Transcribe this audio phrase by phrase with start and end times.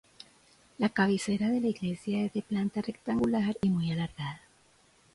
[0.79, 4.41] La cabecera de la iglesia es de planta rectangular y muy alargada.